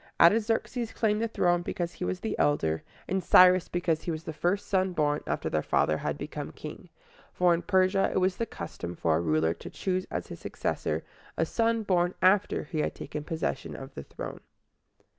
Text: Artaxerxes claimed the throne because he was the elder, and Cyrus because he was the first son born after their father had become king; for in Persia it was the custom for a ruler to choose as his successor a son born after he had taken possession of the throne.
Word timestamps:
Artaxerxes 0.19 0.93
claimed 0.93 1.21
the 1.21 1.27
throne 1.27 1.61
because 1.61 1.93
he 1.93 2.05
was 2.05 2.21
the 2.21 2.35
elder, 2.39 2.81
and 3.07 3.23
Cyrus 3.23 3.67
because 3.67 4.01
he 4.01 4.09
was 4.09 4.23
the 4.23 4.33
first 4.33 4.65
son 4.65 4.93
born 4.93 5.21
after 5.27 5.47
their 5.47 5.61
father 5.61 5.99
had 5.99 6.17
become 6.17 6.51
king; 6.53 6.89
for 7.31 7.53
in 7.53 7.61
Persia 7.61 8.09
it 8.11 8.17
was 8.17 8.37
the 8.37 8.47
custom 8.47 8.95
for 8.95 9.17
a 9.17 9.21
ruler 9.21 9.53
to 9.53 9.69
choose 9.69 10.07
as 10.09 10.25
his 10.25 10.39
successor 10.39 11.03
a 11.37 11.45
son 11.45 11.83
born 11.83 12.15
after 12.19 12.63
he 12.63 12.79
had 12.79 12.95
taken 12.95 13.23
possession 13.23 13.75
of 13.75 13.93
the 13.93 14.01
throne. 14.01 14.39